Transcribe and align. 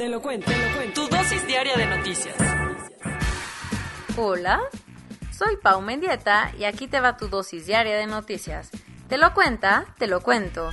Te 0.00 0.08
lo 0.08 0.22
cuento, 0.22 0.50
te 0.50 0.56
lo 0.56 0.76
cuento. 0.76 1.02
Tu 1.02 1.14
dosis 1.14 1.46
diaria 1.46 1.76
de 1.76 1.84
noticias. 1.84 2.34
Hola, 4.16 4.58
soy 5.30 5.58
Pau 5.58 5.82
Mendieta 5.82 6.52
y 6.58 6.64
aquí 6.64 6.86
te 6.86 7.00
va 7.00 7.18
tu 7.18 7.28
dosis 7.28 7.66
diaria 7.66 7.98
de 7.98 8.06
noticias. 8.06 8.70
Te 9.10 9.18
lo 9.18 9.34
cuenta, 9.34 9.94
te 9.98 10.06
lo 10.06 10.22
cuento. 10.22 10.70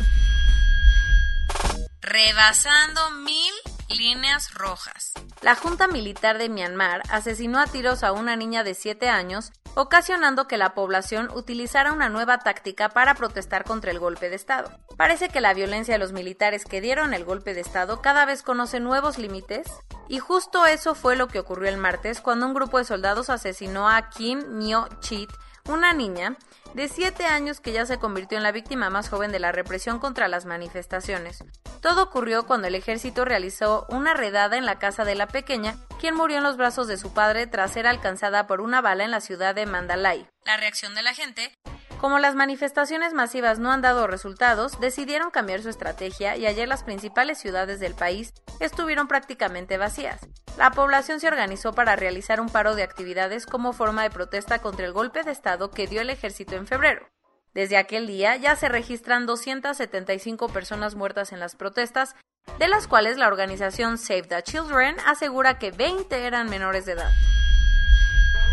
Rebasando 2.00 3.12
mil 3.26 3.54
líneas 3.90 4.54
rojas. 4.54 5.12
La 5.42 5.54
Junta 5.56 5.88
Militar 5.88 6.40
de 6.40 6.50
Myanmar 6.50 7.04
asesinó 7.10 7.60
a 7.60 7.68
tiros 7.68 8.04
a 8.04 8.12
una 8.12 8.36
niña 8.36 8.64
de 8.64 8.74
7 8.74 9.08
años, 9.08 9.52
ocasionando 9.76 10.48
que 10.48 10.58
la 10.58 10.74
población 10.74 11.30
utilizara 11.32 11.94
una 11.94 12.10
nueva 12.10 12.40
táctica 12.40 12.90
para 12.90 13.14
protestar 13.14 13.64
contra 13.64 13.92
el 13.92 14.00
golpe 14.00 14.30
de 14.30 14.36
Estado. 14.36 14.72
Parece 14.98 15.30
que 15.30 15.40
la 15.40 15.54
violencia 15.54 15.94
de 15.94 16.00
los 16.00 16.12
militares 16.12 16.66
que 16.66 16.82
dieron 16.82 17.14
el 17.14 17.24
golpe 17.24 17.54
de 17.54 17.62
Estado 17.62 18.02
cada 18.02 18.26
vez 18.26 18.42
conoce 18.42 18.80
nuevos 18.80 19.20
límites, 19.20 19.68
y 20.10 20.18
justo 20.18 20.66
eso 20.66 20.96
fue 20.96 21.16
lo 21.16 21.28
que 21.28 21.40
ocurrió 21.40 21.70
el 21.70 21.78
martes 21.78 22.20
cuando 22.20 22.48
un 22.48 22.56
grupo 22.56 22.80
de 22.80 22.86
soldados 22.86 23.30
asesinó 23.30 23.88
a 23.88 24.10
Kim 24.10 24.40
Myo 24.58 24.88
Chit, 25.02 25.30
una 25.68 25.94
niña 25.94 26.38
de 26.74 26.88
7 26.88 27.26
años 27.26 27.60
que 27.60 27.72
ya 27.72 27.86
se 27.86 28.00
convirtió 28.00 28.38
en 28.38 28.44
la 28.44 28.52
víctima 28.52 28.90
más 28.90 29.10
joven 29.10 29.32
de 29.32 29.40
la 29.40 29.52
represión 29.52 30.00
contra 30.00 30.28
las 30.28 30.46
manifestaciones. 30.46 31.44
Todo 31.82 32.04
ocurrió 32.04 32.46
cuando 32.46 32.68
el 32.68 32.76
ejército 32.76 33.26
realizó 33.26 33.86
una 33.90 34.14
redada 34.14 34.58
en 34.58 34.66
la 34.66 34.80
casa 34.80 35.06
de 35.06 35.16
la 35.16 35.28
pequeña, 35.28 35.76
quien 36.00 36.16
murió 36.16 36.38
en 36.38 36.44
los 36.44 36.58
brazos 36.58 36.88
de 36.88 36.98
su 36.98 37.14
padre 37.14 37.48
tras 37.48 37.72
ser 37.72 37.88
alcanzada 37.88 38.48
por 38.48 38.62
una 38.62 38.82
bala 38.82 39.04
en 39.04 39.12
la 39.12 39.22
ciudad 39.22 39.56
de 39.56 39.66
Mandalay. 39.66 40.28
La 40.46 40.58
reacción 40.58 40.96
de 40.96 41.04
la 41.04 41.14
gente 41.14 41.54
como 42.00 42.20
las 42.20 42.36
manifestaciones 42.36 43.14
masivas 43.14 43.60
no 43.60 43.72
han 43.72 43.82
dado 43.82 44.08
resultados, 44.08 44.80
decidieron 44.80 45.32
cambiar 45.32 45.62
su 45.62 45.70
estrategia 45.70 46.38
y 46.38 46.46
ayer 46.46 46.68
las 46.68 46.84
principales 46.84 47.38
ciudades 47.40 47.80
del 47.80 47.96
país 47.96 48.34
estuvieron 48.60 49.08
prácticamente 49.08 49.78
vacías. 49.78 50.22
La 50.58 50.72
población 50.72 51.20
se 51.20 51.28
organizó 51.28 51.74
para 51.74 51.96
realizar 51.96 52.42
un 52.42 52.50
paro 52.50 52.76
de 52.76 52.84
actividades 52.84 53.46
como 53.46 53.74
forma 53.74 54.04
de 54.04 54.10
protesta 54.10 54.60
contra 54.60 54.86
el 54.86 54.94
golpe 54.94 55.24
de 55.24 55.32
Estado 55.32 55.72
que 55.72 55.88
dio 55.88 56.02
el 56.02 56.10
ejército 56.10 56.56
en 56.56 56.68
febrero. 56.68 57.08
Desde 57.54 57.78
aquel 57.78 58.06
día 58.06 58.36
ya 58.36 58.56
se 58.56 58.70
registran 58.70 59.26
275 59.26 60.50
personas 60.50 60.96
muertas 60.96 61.32
en 61.32 61.40
las 61.40 61.56
protestas, 61.56 62.16
de 62.60 62.68
las 62.68 62.88
cuales 62.88 63.18
la 63.18 63.28
organización 63.28 63.98
Save 63.98 64.24
the 64.24 64.44
Children 64.44 64.96
asegura 65.06 65.58
que 65.58 65.72
20 65.72 66.26
eran 66.26 66.50
menores 66.50 66.86
de 66.86 66.94
edad. 66.94 67.12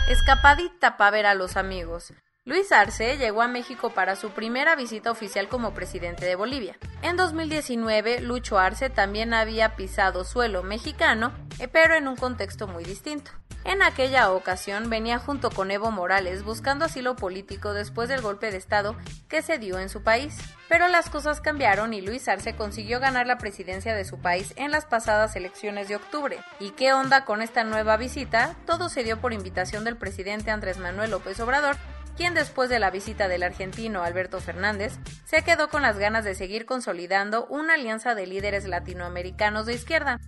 Escapadita 0.09 0.97
para 0.97 1.11
ver 1.11 1.27
a 1.27 1.35
los 1.35 1.57
amigos. 1.57 2.13
Luis 2.47 2.73
Arce 2.73 3.17
llegó 3.17 3.41
a 3.41 3.49
México 3.49 3.89
para 3.89 4.17
su 4.17 4.29
primera 4.33 4.77
visita 4.77 5.11
oficial 5.11 5.49
como 5.49 5.73
presidente 5.73 6.27
de 6.27 6.37
Bolivia. 6.37 6.77
En 7.01 7.17
2019, 7.17 8.21
Lucho 8.21 8.59
Arce 8.59 8.91
también 8.91 9.33
había 9.33 9.77
pisado 9.77 10.25
suelo 10.25 10.63
mexicano, 10.63 11.33
eh, 11.59 11.69
pero 11.69 11.95
en 11.95 12.07
un 12.07 12.17
contexto 12.17 12.69
muy 12.69 12.85
distinto. 12.85 13.31
En 13.65 13.83
aquella 13.83 14.31
ocasión 14.31 14.91
venía 14.91 15.19
junto 15.19 15.49
con 15.51 15.71
Evo 15.71 15.91
Morales 15.91 16.45
buscando 16.45 16.85
asilo 16.85 17.17
político 17.17 17.73
después 17.73 18.11
del 18.11 18.21
golpe 18.21 18.51
de 18.51 18.59
Estado 18.59 18.95
que 19.27 19.41
se 19.41 19.59
dio 19.59 19.79
en 19.79 19.89
su 19.89 20.03
país. 20.03 20.37
Pero 20.69 20.87
las 20.89 21.09
cosas 21.09 21.41
cambiaron 21.41 21.95
y 21.95 22.03
Luis 22.03 22.29
Arce 22.29 22.57
consiguió 22.57 23.01
ganar 23.01 23.27
la 23.27 23.39
presidencia 23.39 23.95
de 23.95 24.05
su 24.05 24.19
país 24.19 24.53
en 24.57 24.71
las 24.71 24.85
pasadas 24.85 25.35
elecciones 25.35 25.89
de 25.89 25.97
octubre. 25.97 26.39
¿Y 26.61 26.73
qué 26.73 26.93
onda 26.93 27.25
con 27.25 27.41
esta 27.41 27.65
nueva 27.65 27.97
visita? 27.97 28.55
Todo 28.67 28.91
se 28.91 29.03
dio 29.03 29.19
por 29.19 29.33
invitación 29.33 29.85
del 29.85 29.97
presidente 29.97 30.51
Andrés 30.51 30.77
Manuel 30.77 31.11
López 31.11 31.41
Obrador, 31.41 31.77
quien 32.17 32.35
después 32.35 32.69
de 32.71 32.79
la 32.79 32.91
visita 32.91 33.29
del 33.29 33.43
argentino 33.43 34.03
Alberto 34.03 34.41
Fernández 34.41 34.99
se 35.25 35.43
quedó 35.43 35.69
con 35.69 35.83
las 35.83 35.99
ganas 35.99 36.25
de 36.25 36.35
seguir 36.35 36.67
consolidando 36.67 37.47
una 37.47 37.75
alianza 37.75 38.15
de 38.15 38.27
líderes 38.27 38.67
latinoamericanos 38.67 39.67
de 39.67 39.75
izquierda. 39.75 40.21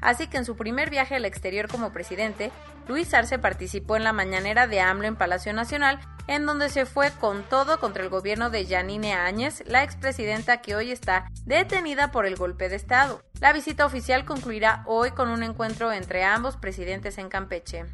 Así 0.00 0.26
que 0.26 0.36
en 0.36 0.44
su 0.44 0.56
primer 0.56 0.90
viaje 0.90 1.14
al 1.14 1.24
exterior 1.24 1.68
como 1.68 1.92
presidente, 1.92 2.50
Luis 2.88 3.14
Arce 3.14 3.38
participó 3.38 3.96
en 3.96 4.04
la 4.04 4.12
mañanera 4.12 4.66
de 4.66 4.80
AMLO 4.80 5.06
en 5.06 5.16
Palacio 5.16 5.54
Nacional, 5.54 5.98
en 6.26 6.44
donde 6.44 6.68
se 6.68 6.84
fue 6.84 7.10
con 7.12 7.42
todo 7.42 7.80
contra 7.80 8.02
el 8.02 8.10
gobierno 8.10 8.50
de 8.50 8.66
Yanine 8.66 9.14
Áñez, 9.14 9.62
la 9.66 9.82
expresidenta 9.82 10.60
que 10.60 10.76
hoy 10.76 10.90
está 10.90 11.30
detenida 11.44 12.10
por 12.10 12.26
el 12.26 12.36
golpe 12.36 12.68
de 12.68 12.76
Estado. 12.76 13.22
La 13.40 13.52
visita 13.52 13.86
oficial 13.86 14.26
concluirá 14.26 14.82
hoy 14.86 15.12
con 15.12 15.28
un 15.28 15.42
encuentro 15.42 15.92
entre 15.92 16.24
ambos 16.24 16.56
presidentes 16.56 17.16
en 17.16 17.30
Campeche. 17.30 17.86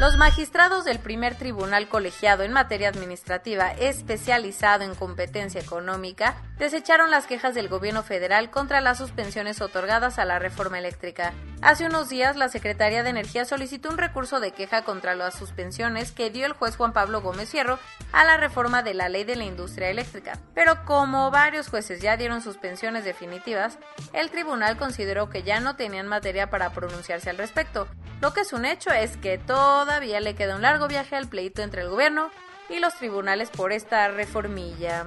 Los 0.00 0.16
magistrados 0.16 0.86
del 0.86 0.98
primer 0.98 1.34
tribunal 1.34 1.86
colegiado 1.86 2.42
en 2.42 2.54
materia 2.54 2.88
administrativa 2.88 3.70
especializado 3.72 4.82
en 4.82 4.94
competencia 4.94 5.60
económica 5.60 6.36
desecharon 6.58 7.10
las 7.10 7.26
quejas 7.26 7.54
del 7.54 7.68
gobierno 7.68 8.02
federal 8.02 8.50
contra 8.50 8.80
las 8.80 8.96
suspensiones 8.96 9.60
otorgadas 9.60 10.18
a 10.18 10.24
la 10.24 10.38
reforma 10.38 10.78
eléctrica. 10.78 11.34
Hace 11.60 11.84
unos 11.84 12.08
días, 12.08 12.36
la 12.36 12.48
Secretaría 12.48 13.02
de 13.02 13.10
Energía 13.10 13.44
solicitó 13.44 13.90
un 13.90 13.98
recurso 13.98 14.40
de 14.40 14.52
queja 14.52 14.84
contra 14.84 15.14
las 15.14 15.34
suspensiones 15.34 16.12
que 16.12 16.30
dio 16.30 16.46
el 16.46 16.54
juez 16.54 16.78
Juan 16.78 16.94
Pablo 16.94 17.20
Gómez 17.20 17.50
Fierro 17.50 17.78
a 18.12 18.24
la 18.24 18.38
reforma 18.38 18.82
de 18.82 18.94
la 18.94 19.10
ley 19.10 19.24
de 19.24 19.36
la 19.36 19.44
industria 19.44 19.90
eléctrica. 19.90 20.38
Pero 20.54 20.86
como 20.86 21.30
varios 21.30 21.68
jueces 21.68 22.00
ya 22.00 22.16
dieron 22.16 22.40
suspensiones 22.40 23.04
definitivas, 23.04 23.78
el 24.14 24.30
tribunal 24.30 24.78
consideró 24.78 25.28
que 25.28 25.42
ya 25.42 25.60
no 25.60 25.76
tenían 25.76 26.08
materia 26.08 26.48
para 26.48 26.70
pronunciarse 26.70 27.28
al 27.28 27.36
respecto. 27.36 27.86
Lo 28.20 28.34
que 28.34 28.42
es 28.42 28.52
un 28.52 28.66
hecho 28.66 28.90
es 28.90 29.16
que 29.16 29.38
todavía 29.38 30.20
le 30.20 30.34
queda 30.34 30.56
un 30.56 30.62
largo 30.62 30.88
viaje 30.88 31.16
al 31.16 31.28
pleito 31.28 31.62
entre 31.62 31.82
el 31.82 31.88
gobierno 31.88 32.30
y 32.68 32.78
los 32.78 32.94
tribunales 32.94 33.48
por 33.50 33.72
esta 33.72 34.08
reformilla. 34.08 35.06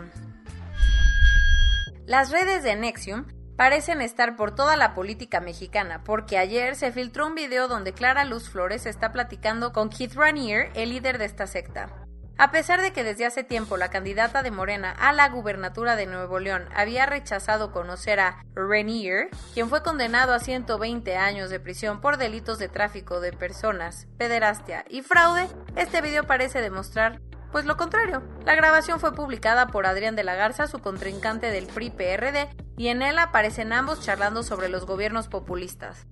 Las 2.07 2.31
redes 2.31 2.63
de 2.63 2.75
Nexium 2.75 3.27
parecen 3.55 4.01
estar 4.01 4.35
por 4.35 4.55
toda 4.55 4.75
la 4.77 4.95
política 4.95 5.39
mexicana, 5.39 6.03
porque 6.03 6.39
ayer 6.39 6.75
se 6.75 6.91
filtró 6.91 7.27
un 7.27 7.35
video 7.35 7.67
donde 7.67 7.93
Clara 7.93 8.25
Luz 8.25 8.49
Flores 8.49 8.87
está 8.87 9.11
platicando 9.11 9.73
con 9.73 9.89
Keith 9.89 10.15
Ranier, 10.15 10.71
el 10.73 10.89
líder 10.89 11.19
de 11.19 11.25
esta 11.25 11.45
secta. 11.45 12.07
A 12.37 12.49
pesar 12.49 12.81
de 12.81 12.91
que 12.93 13.03
desde 13.03 13.25
hace 13.25 13.43
tiempo 13.43 13.77
la 13.77 13.89
candidata 13.89 14.41
de 14.41 14.49
Morena 14.49 14.91
a 14.91 15.13
la 15.13 15.29
gubernatura 15.29 15.95
de 15.95 16.07
Nuevo 16.07 16.39
León 16.39 16.67
había 16.75 17.05
rechazado 17.05 17.71
conocer 17.71 18.19
a 18.19 18.43
Ranier, 18.55 19.29
quien 19.53 19.69
fue 19.69 19.83
condenado 19.83 20.33
a 20.33 20.39
120 20.39 21.15
años 21.15 21.51
de 21.51 21.59
prisión 21.59 22.01
por 22.01 22.17
delitos 22.17 22.57
de 22.57 22.69
tráfico 22.69 23.19
de 23.19 23.33
personas, 23.33 24.07
pederastia 24.17 24.83
y 24.89 25.03
fraude, 25.03 25.47
este 25.75 26.01
video 26.01 26.23
parece 26.23 26.59
demostrar 26.59 27.21
pues 27.51 27.65
lo 27.65 27.77
contrario. 27.77 28.23
La 28.45 28.55
grabación 28.55 28.99
fue 28.99 29.13
publicada 29.13 29.67
por 29.67 29.85
Adrián 29.85 30.15
de 30.15 30.23
la 30.23 30.33
Garza, 30.33 30.65
su 30.65 30.79
contrincante 30.79 31.51
del 31.51 31.67
PRI-PRD, 31.67 32.49
y 32.77 32.87
en 32.87 33.03
él 33.03 33.19
aparecen 33.19 33.73
ambos 33.73 34.01
charlando 34.01 34.41
sobre 34.41 34.69
los 34.69 34.87
gobiernos 34.87 35.27
populistas. 35.27 36.07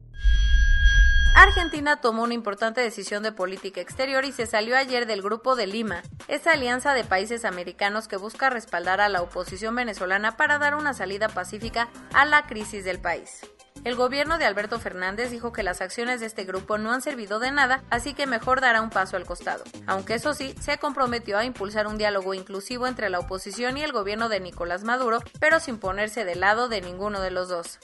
Argentina 1.33 2.01
tomó 2.01 2.23
una 2.23 2.33
importante 2.33 2.81
decisión 2.81 3.23
de 3.23 3.31
política 3.31 3.79
exterior 3.79 4.25
y 4.25 4.33
se 4.33 4.45
salió 4.45 4.75
ayer 4.75 5.05
del 5.05 5.21
Grupo 5.21 5.55
de 5.55 5.65
Lima, 5.65 6.03
esa 6.27 6.51
alianza 6.51 6.93
de 6.93 7.05
países 7.05 7.45
americanos 7.45 8.09
que 8.09 8.17
busca 8.17 8.49
respaldar 8.49 8.99
a 8.99 9.07
la 9.07 9.21
oposición 9.21 9.73
venezolana 9.73 10.35
para 10.35 10.59
dar 10.59 10.75
una 10.75 10.93
salida 10.93 11.29
pacífica 11.29 11.89
a 12.13 12.25
la 12.25 12.47
crisis 12.47 12.83
del 12.83 12.99
país. 12.99 13.41
El 13.85 13.95
gobierno 13.95 14.37
de 14.37 14.45
Alberto 14.45 14.77
Fernández 14.77 15.31
dijo 15.31 15.53
que 15.53 15.63
las 15.63 15.81
acciones 15.81 16.19
de 16.19 16.27
este 16.27 16.43
grupo 16.43 16.77
no 16.77 16.91
han 16.91 17.01
servido 17.01 17.39
de 17.39 17.51
nada, 17.51 17.83
así 17.89 18.13
que 18.13 18.27
mejor 18.27 18.59
dará 18.59 18.81
un 18.81 18.89
paso 18.89 19.15
al 19.15 19.25
costado. 19.25 19.63
Aunque 19.87 20.15
eso 20.15 20.33
sí, 20.33 20.53
se 20.59 20.77
comprometió 20.77 21.37
a 21.37 21.45
impulsar 21.45 21.87
un 21.87 21.97
diálogo 21.97 22.33
inclusivo 22.33 22.85
entre 22.85 23.09
la 23.09 23.19
oposición 23.19 23.77
y 23.77 23.83
el 23.83 23.93
gobierno 23.93 24.29
de 24.29 24.41
Nicolás 24.41 24.83
Maduro, 24.83 25.19
pero 25.39 25.59
sin 25.59 25.79
ponerse 25.79 26.25
del 26.25 26.41
lado 26.41 26.67
de 26.67 26.81
ninguno 26.81 27.21
de 27.21 27.31
los 27.31 27.47
dos. 27.47 27.79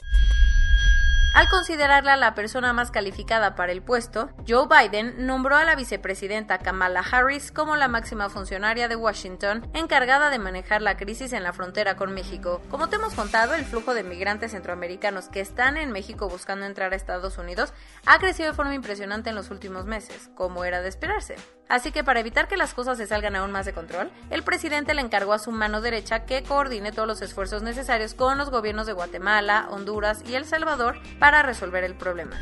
Al 1.38 1.50
considerarla 1.50 2.16
la 2.16 2.34
persona 2.34 2.74
más 2.74 2.90
calificada 2.90 3.54
para 3.54 3.72
el 3.72 3.84
puesto, 3.84 4.32
Joe 4.48 4.68
Biden 4.68 5.28
nombró 5.28 5.56
a 5.56 5.66
la 5.66 5.76
vicepresidenta 5.76 6.58
Kamala 6.58 7.02
Harris 7.02 7.52
como 7.52 7.76
la 7.76 7.88
máxima 7.88 8.28
funcionaria 8.32 8.88
de 8.88 8.96
Washington 8.96 9.70
encargada 9.76 10.32
de 10.32 10.40
manejar 10.40 10.82
la 10.82 10.98
crisis 10.98 11.34
en 11.34 11.44
la 11.44 11.54
frontera 11.54 11.96
con 11.96 12.12
México. 12.12 12.60
Como 12.72 12.90
te 12.90 12.96
hemos 12.96 13.14
contado, 13.14 13.54
el 13.54 13.66
flujo 13.66 13.94
de 13.94 14.02
migrantes 14.02 14.54
centroamericanos 14.54 15.30
que 15.30 15.40
están 15.40 15.78
en 15.78 15.92
México 15.92 16.28
buscando 16.28 16.66
entrar 16.66 16.92
a 16.92 16.96
Estados 16.96 17.38
Unidos 17.38 17.72
ha 18.08 18.18
crecido 18.18 18.50
de 18.50 18.56
forma 18.56 18.74
impresionante 18.74 19.30
en 19.30 19.36
los 19.36 19.52
últimos 19.52 19.86
meses, 19.86 20.32
como 20.34 20.66
era 20.66 20.82
de 20.82 20.90
esperarse. 20.90 21.36
Así 21.70 21.92
que 21.92 22.04
para 22.04 22.20
evitar 22.20 22.48
que 22.48 22.58
las 22.58 22.74
cosas 22.74 22.98
se 22.98 23.08
salgan 23.08 23.36
aún 23.36 23.52
más 23.52 23.66
de 23.66 23.74
control, 23.74 24.12
el 24.30 24.44
presidente 24.44 24.94
le 24.94 25.02
encargó 25.02 25.34
a 25.34 25.40
su 25.40 25.52
mano 25.52 25.82
derecha 25.82 26.26
que 26.26 26.44
coordine 26.44 26.92
todos 26.92 27.08
los 27.08 27.22
esfuerzos 27.22 27.62
necesarios 27.62 28.14
con 28.14 28.38
los 28.38 28.50
gobiernos 28.50 28.88
de 28.88 28.94
Guatemala, 28.94 29.68
Honduras 29.70 30.24
y 30.28 30.36
El 30.36 30.46
Salvador 30.46 30.98
para 31.20 31.44
resolver 31.44 31.84
el 31.84 31.96
problema. 31.96 32.38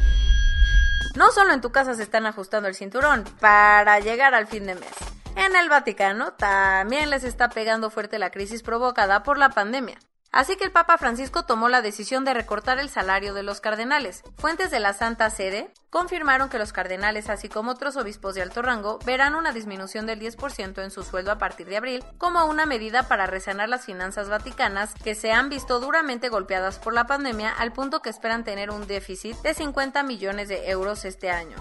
No 1.16 1.32
solo 1.32 1.54
en 1.54 1.62
tu 1.62 1.72
casa 1.72 1.96
se 1.96 2.04
están 2.04 2.26
ajustando 2.26 2.68
el 2.68 2.76
cinturón 2.76 3.24
para 3.40 4.00
llegar 4.00 4.36
al 4.36 4.48
fin 4.48 4.66
de 4.66 4.76
mes. 4.76 4.92
En 5.36 5.56
el 5.56 5.70
Vaticano 5.70 6.34
también 6.34 7.10
les 7.10 7.24
está 7.24 7.50
pegando 7.50 7.90
fuerte 7.90 8.20
la 8.20 8.32
crisis 8.32 8.64
provocada 8.64 9.24
por 9.24 9.38
la 9.38 9.50
pandemia. 9.50 9.98
Así 10.36 10.58
que 10.58 10.66
el 10.66 10.72
Papa 10.74 10.98
Francisco 10.98 11.46
tomó 11.46 11.70
la 11.70 11.82
decisión 11.82 12.26
de 12.26 12.34
recortar 12.34 12.78
el 12.78 12.90
salario 12.90 13.34
de 13.34 13.42
los 13.42 13.62
cardenales. 13.62 14.22
Fuentes 14.38 14.70
de 14.70 14.82
la 14.82 14.92
Santa 14.92 15.30
Sede 15.30 15.72
confirmaron 15.90 16.50
que 16.50 16.60
los 16.60 16.74
cardenales, 16.74 17.30
así 17.30 17.48
como 17.48 17.72
otros 17.72 17.96
obispos 17.96 18.36
de 18.36 18.42
alto 18.42 18.62
rango, 18.62 19.00
verán 19.06 19.36
una 19.36 19.54
disminución 19.54 20.06
del 20.06 20.20
10% 20.20 20.84
en 20.84 20.92
su 20.92 21.04
sueldo 21.04 21.32
a 21.32 21.38
partir 21.38 21.68
de 21.68 21.78
abril 21.78 22.04
como 22.18 22.44
una 22.48 22.66
medida 22.66 23.08
para 23.08 23.28
resanar 23.28 23.70
las 23.70 23.86
finanzas 23.86 24.28
vaticanas 24.28 24.94
que 24.96 25.16
se 25.16 25.32
han 25.32 25.48
visto 25.48 25.80
duramente 25.80 26.28
golpeadas 26.28 26.80
por 26.80 26.94
la 26.94 27.08
pandemia 27.08 27.52
al 27.52 27.72
punto 27.72 28.02
que 28.02 28.10
esperan 28.10 28.44
tener 28.44 28.72
un 28.72 28.88
déficit 28.88 29.38
de 29.38 29.54
50 29.54 30.04
millones 30.04 30.50
de 30.50 30.70
euros 30.70 31.06
este 31.06 31.32
año. 31.32 31.56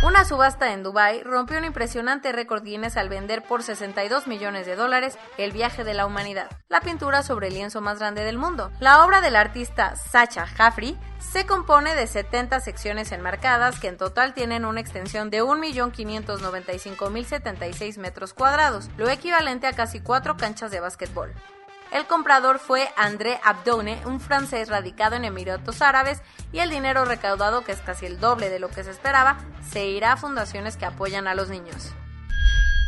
Una 0.00 0.24
subasta 0.24 0.72
en 0.72 0.84
Dubái 0.84 1.24
rompió 1.24 1.58
un 1.58 1.64
impresionante 1.64 2.30
récord 2.30 2.62
Guinness 2.62 2.96
al 2.96 3.08
vender 3.08 3.42
por 3.42 3.64
62 3.64 4.28
millones 4.28 4.64
de 4.64 4.76
dólares 4.76 5.18
El 5.38 5.50
viaje 5.50 5.82
de 5.82 5.92
la 5.92 6.06
humanidad, 6.06 6.48
la 6.68 6.80
pintura 6.80 7.24
sobre 7.24 7.48
el 7.48 7.54
lienzo 7.54 7.80
más 7.80 7.98
grande 7.98 8.22
del 8.22 8.38
mundo. 8.38 8.70
La 8.78 9.04
obra 9.04 9.20
del 9.20 9.34
artista 9.34 9.96
Sacha 9.96 10.46
Jafri 10.46 10.96
se 11.18 11.46
compone 11.46 11.96
de 11.96 12.06
70 12.06 12.60
secciones 12.60 13.10
enmarcadas 13.10 13.80
que 13.80 13.88
en 13.88 13.96
total 13.96 14.34
tienen 14.34 14.64
una 14.64 14.80
extensión 14.80 15.30
de 15.30 15.42
1.595.076 15.42 17.98
metros 17.98 18.34
cuadrados, 18.34 18.90
lo 18.98 19.08
equivalente 19.08 19.66
a 19.66 19.72
casi 19.72 19.98
cuatro 19.98 20.36
canchas 20.36 20.70
de 20.70 20.78
básquetbol. 20.78 21.34
El 21.90 22.06
comprador 22.06 22.58
fue 22.58 22.88
André 22.96 23.40
Abdone, 23.42 24.00
un 24.04 24.20
francés 24.20 24.68
radicado 24.68 25.16
en 25.16 25.24
Emiratos 25.24 25.80
Árabes, 25.80 26.20
y 26.52 26.58
el 26.58 26.70
dinero 26.70 27.04
recaudado, 27.04 27.64
que 27.64 27.72
es 27.72 27.80
casi 27.80 28.06
el 28.06 28.20
doble 28.20 28.50
de 28.50 28.58
lo 28.58 28.68
que 28.68 28.84
se 28.84 28.90
esperaba, 28.90 29.38
se 29.70 29.86
irá 29.86 30.12
a 30.12 30.16
fundaciones 30.16 30.76
que 30.76 30.86
apoyan 30.86 31.26
a 31.26 31.34
los 31.34 31.48
niños. 31.48 31.92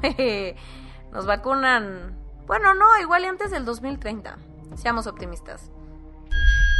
nos 1.11 1.25
vacunan 1.25 2.20
bueno, 2.51 2.73
no, 2.73 2.99
igual 2.99 3.23
antes 3.23 3.49
del 3.49 3.63
2030. 3.63 4.37
Seamos 4.75 5.07
optimistas. 5.07 5.71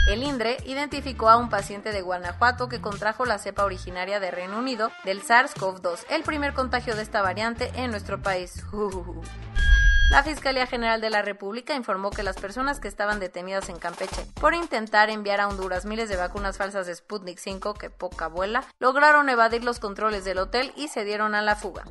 El 0.10 0.22
INDRE 0.22 0.58
identificó 0.66 1.30
a 1.30 1.38
un 1.38 1.48
paciente 1.48 1.94
de 1.94 2.02
Guanajuato 2.02 2.68
que 2.68 2.82
contrajo 2.82 3.24
la 3.24 3.38
cepa 3.38 3.64
originaria 3.64 4.20
de 4.20 4.32
Reino 4.32 4.60
Unido 4.60 4.92
del 5.06 5.24
SARS-CoV-2, 5.24 6.08
el 6.10 6.24
primer 6.24 6.54
contagio 6.54 6.94
de 6.94 7.04
esta 7.04 7.22
variante 7.22 7.72
en 7.76 7.90
nuestro 7.90 8.22
país. 8.22 8.66
La 10.12 10.24
Fiscalía 10.24 10.68
General 10.68 11.00
de 11.00 11.10
la 11.10 11.22
República 11.22 11.74
informó 11.74 12.10
que 12.10 12.22
las 12.22 12.36
personas 12.36 12.82
que 12.82 12.90
estaban 12.90 13.22
detenidas 13.22 13.70
en 13.70 13.80
Campeche 13.80 14.26
por 14.42 14.54
intentar 14.54 15.10
enviar 15.10 15.40
a 15.40 15.48
Honduras 15.48 15.86
miles 15.86 16.10
de 16.10 16.18
vacunas 16.18 16.58
falsas 16.58 16.86
de 16.86 16.94
Sputnik 16.94 17.38
5, 17.38 17.76
que 17.76 17.90
poca 17.90 18.28
vuela, 18.28 18.66
lograron 18.80 19.30
evadir 19.30 19.64
los 19.64 19.80
controles 19.80 20.26
del 20.26 20.40
hotel 20.40 20.74
y 20.76 20.90
se 20.90 21.06
dieron 21.06 21.34
a 21.34 21.42
la 21.42 21.56
fuga 21.56 21.86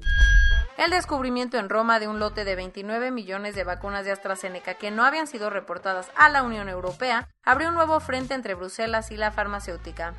el 0.80 0.90
descubrimiento 0.90 1.58
en 1.58 1.68
Roma 1.68 2.00
de 2.00 2.08
un 2.08 2.18
lote 2.18 2.46
de 2.46 2.56
29 2.56 3.10
millones 3.10 3.54
de 3.54 3.64
vacunas 3.64 4.06
de 4.06 4.12
AstraZeneca 4.12 4.74
que 4.74 4.90
no 4.90 5.04
habían 5.04 5.26
sido 5.26 5.50
reportadas 5.50 6.10
a 6.16 6.30
la 6.30 6.42
Unión 6.42 6.70
Europea 6.70 7.28
abrió 7.44 7.68
un 7.68 7.74
nuevo 7.74 8.00
frente 8.00 8.32
entre 8.32 8.54
Bruselas 8.54 9.10
y 9.10 9.18
la 9.18 9.30
farmacéutica. 9.30 10.14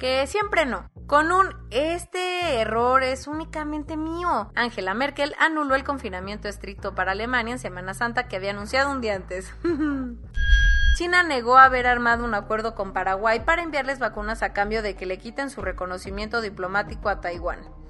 Que 0.00 0.26
siempre 0.26 0.64
no. 0.64 0.88
Con 1.06 1.30
un 1.30 1.54
este 1.70 2.58
error 2.58 3.02
es 3.02 3.26
únicamente 3.26 3.98
mío. 3.98 4.50
Angela 4.54 4.94
Merkel 4.94 5.34
anuló 5.38 5.74
el 5.74 5.84
confinamiento 5.84 6.48
estricto 6.48 6.94
para 6.94 7.12
Alemania 7.12 7.52
en 7.52 7.58
Semana 7.58 7.92
Santa 7.92 8.28
que 8.28 8.36
había 8.36 8.52
anunciado 8.52 8.90
un 8.90 9.02
día 9.02 9.14
antes. 9.14 9.52
China 10.96 11.22
negó 11.22 11.58
haber 11.58 11.86
armado 11.86 12.24
un 12.24 12.32
acuerdo 12.32 12.74
con 12.74 12.94
Paraguay 12.94 13.40
para 13.40 13.62
enviarles 13.62 13.98
vacunas 13.98 14.42
a 14.42 14.54
cambio 14.54 14.80
de 14.80 14.96
que 14.96 15.04
le 15.04 15.18
quiten 15.18 15.50
su 15.50 15.60
reconocimiento 15.60 16.40
diplomático 16.40 17.10
a 17.10 17.20
Taiwán. 17.20 17.81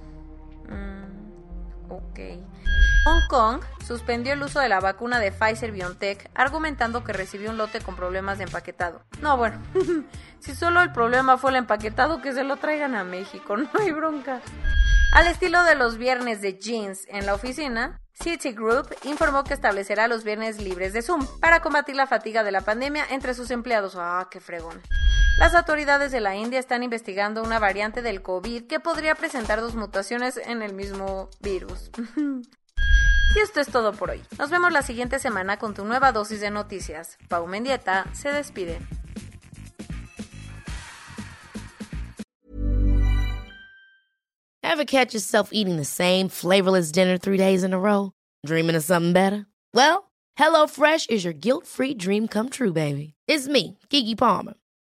Ok. 1.93 2.21
Hong 3.05 3.27
Kong 3.29 3.61
suspendió 3.87 4.33
el 4.33 4.43
uso 4.43 4.61
de 4.61 4.69
la 4.69 4.81
vacuna 4.81 5.19
de 5.19 5.31
Pfizer 5.31 5.73
BioNTech 5.73 6.31
argumentando 6.35 7.05
que 7.05 7.13
recibió 7.13 7.51
un 7.51 7.59
lote 7.59 7.81
con 7.81 7.97
problemas 7.97 8.39
de 8.39 8.45
empaquetado. 8.45 9.03
No, 9.21 9.37
bueno, 9.37 9.61
si 10.41 10.55
solo 10.55 10.81
el 10.81 10.93
problema 10.93 11.37
fue 11.37 11.51
el 11.51 11.57
empaquetado, 11.57 12.23
que 12.23 12.33
se 12.33 12.45
lo 12.45 12.57
traigan 12.57 12.95
a 12.95 13.05
México, 13.05 13.57
no 13.59 13.69
hay 13.79 13.93
bronca. 13.93 14.41
Al 15.13 15.27
estilo 15.27 15.63
de 15.65 15.75
los 15.75 15.99
viernes 15.99 16.41
de 16.41 16.59
jeans 16.59 17.07
en 17.09 17.27
la 17.27 17.35
oficina, 17.35 18.01
Citigroup 18.15 18.87
informó 19.05 19.45
que 19.45 19.53
establecerá 19.53 20.09
los 20.09 20.25
viernes 20.25 20.59
libres 20.59 20.95
de 20.95 21.03
Zoom 21.03 21.27
para 21.41 21.61
combatir 21.61 21.97
la 21.97 22.07
fatiga 22.07 22.43
de 22.43 22.53
la 22.53 22.63
pandemia 22.63 23.05
entre 23.11 23.35
sus 23.35 23.51
empleados. 23.51 23.95
¡Ah, 23.97 24.29
qué 24.31 24.41
fregón! 24.41 24.81
Las 25.39 25.55
autoridades 25.55 26.13
de 26.13 26.21
la 26.21 26.37
India 26.37 26.59
están 26.59 26.83
investigando 26.83 27.43
una 27.43 27.59
variante 27.59 28.03
del 28.03 28.23
COVID 28.23 28.67
que 28.67 28.81
podría 28.81 29.15
presentar 29.15 29.61
dos 29.61 29.75
mutaciones 29.75 30.37
en 30.37 30.63
el 30.63 30.75
mismo 30.75 31.31
virus. 31.41 31.91
y 32.17 33.39
esto 33.41 33.61
es 33.61 33.69
todo 33.69 33.93
por 33.93 34.11
hoy. 34.11 34.23
Nos 34.39 34.51
vemos 34.51 34.73
la 34.73 34.83
siguiente 34.83 35.19
semana 35.19 35.59
con 35.59 35.75
tu 35.75 35.85
nueva 35.85 36.13
dosis 36.13 36.41
de 36.41 36.51
noticias. 36.51 37.17
Pau 37.29 37.47
Mendieta 37.47 38.07
se 38.13 38.31
despide. 38.31 38.79
Ever 44.63 44.85
catch 44.85 45.13
yourself 45.13 45.51
eating 45.53 45.77
the 45.77 45.85
same 45.85 46.29
flavorless 46.29 46.93
dinner 46.93 47.19
three 47.19 47.37
days 47.37 47.63
in 47.65 47.75
a 47.75 47.79
row? 47.79 48.13
Dreaming 48.47 48.77
of 48.77 48.85
something 48.85 49.13
better? 49.13 49.47
Well, 49.75 50.11
HelloFresh 50.39 51.11
is 51.11 51.25
your 51.25 51.35
guilt-free 51.35 51.95
dream 51.95 52.27
come 52.29 52.49
true, 52.49 52.73
baby. 52.73 53.15
It's 53.27 53.49
me, 53.49 53.79
Kiki 53.91 54.15
Palmer. 54.15 54.55